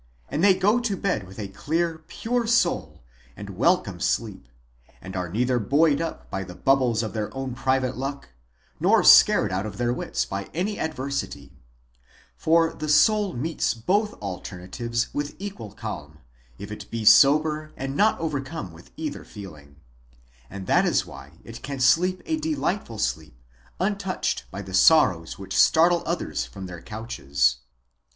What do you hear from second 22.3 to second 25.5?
delightful sleep untouched by the sorrows